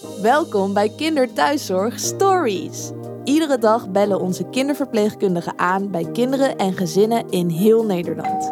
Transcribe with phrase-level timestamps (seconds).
[0.00, 2.90] Welkom bij Kinderthuiszorg Stories.
[3.24, 8.48] Iedere dag bellen onze kinderverpleegkundigen aan bij kinderen en gezinnen in heel Nederland.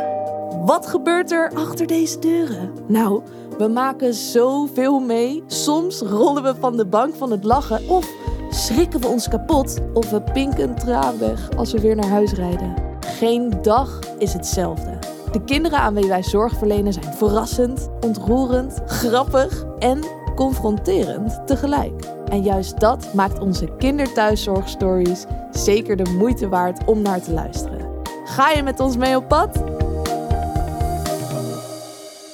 [0.64, 2.72] Wat gebeurt er achter deze deuren?
[2.86, 3.22] Nou,
[3.58, 5.44] we maken zoveel mee.
[5.46, 8.08] Soms rollen we van de bank van het lachen of
[8.50, 12.74] schrikken we ons kapot of we pinken traan weg als we weer naar huis rijden.
[13.00, 14.98] Geen dag is hetzelfde.
[15.32, 22.04] De kinderen aan wie wij zorg verlenen zijn verrassend, ontroerend, grappig en confronterend tegelijk.
[22.04, 28.02] En juist dat maakt onze kinderthuiszorgstories zeker de moeite waard om naar te luisteren.
[28.24, 29.54] Ga je met ons mee op pad?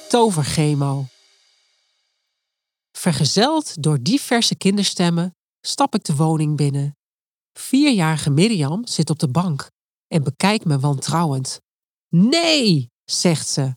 [0.09, 1.05] Toverchemo.
[2.97, 6.97] Vergezeld door diverse kinderstemmen stap ik de woning binnen.
[7.53, 9.69] Vierjarige Mirjam zit op de bank
[10.07, 11.61] en bekijkt me wantrouwend.
[12.09, 13.75] Nee, zegt ze.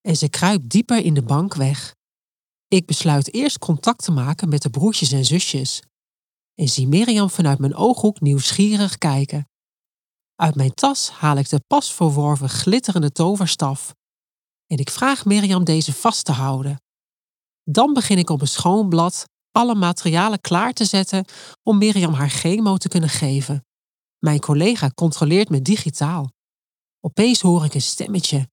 [0.00, 1.94] En ze kruipt dieper in de bank weg.
[2.68, 5.82] Ik besluit eerst contact te maken met de broertjes en zusjes.
[6.54, 9.48] En zie Mirjam vanuit mijn ooghoek nieuwsgierig kijken.
[10.34, 13.94] Uit mijn tas haal ik de pas verworven glitterende toverstaf.
[14.66, 16.82] En ik vraag Mirjam deze vast te houden.
[17.62, 21.24] Dan begin ik op een schoon blad alle materialen klaar te zetten
[21.62, 23.64] om Mirjam haar chemo te kunnen geven.
[24.18, 26.30] Mijn collega controleert me digitaal.
[27.00, 28.48] Opeens hoor ik een stemmetje.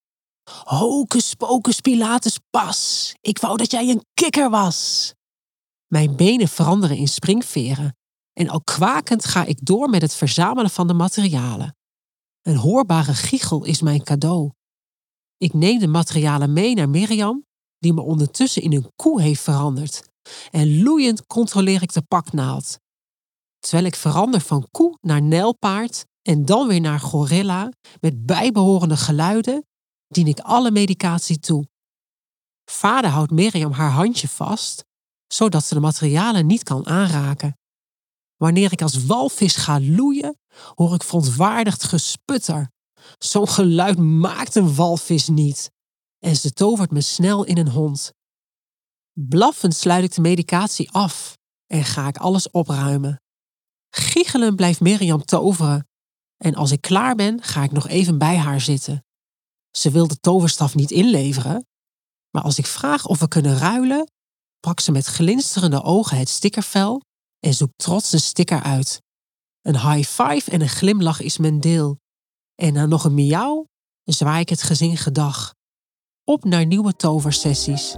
[0.52, 5.13] Hocus pocus pilatus pas, ik wou dat jij een kikker was.
[5.88, 7.97] Mijn benen veranderen in springveren
[8.33, 11.75] en al kwakend ga ik door met het verzamelen van de materialen.
[12.41, 14.52] Een hoorbare giechel is mijn cadeau.
[15.38, 17.45] Ik neem de materialen mee naar Mirjam,
[17.77, 20.09] die me ondertussen in een koe heeft veranderd.
[20.52, 22.77] En loeiend controleer ik de paknaald.
[23.59, 29.66] Terwijl ik verander van koe naar nijlpaard en dan weer naar gorilla met bijbehorende geluiden,
[30.14, 31.67] dien ik alle medicatie toe.
[32.66, 34.86] Vader houdt Mirjam haar handje vast,
[35.28, 37.58] zodat ze de materialen niet kan aanraken.
[38.36, 40.38] Wanneer ik als walvis ga loeien,
[40.75, 42.72] hoor ik verontwaardigd gesputter.
[43.17, 45.71] Zo'n geluid maakt een walvis niet.
[46.20, 48.11] En ze tovert me snel in een hond.
[49.14, 51.37] Blaffend sluit ik de medicatie af
[51.67, 53.21] en ga ik alles opruimen.
[53.89, 55.87] Giechelend blijft Mirjam toveren.
[56.37, 59.04] En als ik klaar ben, ga ik nog even bij haar zitten.
[59.78, 61.67] Ze wil de toverstaf niet inleveren,
[62.30, 64.11] maar als ik vraag of we kunnen ruilen,
[64.60, 67.02] pakt ze met glinsterende ogen het stickervel
[67.39, 69.02] en zoekt trots een sticker uit.
[69.61, 71.98] Een high five en een glimlach is mijn deel.
[72.56, 73.66] En na nog een miauw
[74.04, 75.54] zwaai ik het gezin gedag.
[76.23, 77.95] Op naar nieuwe toversessies.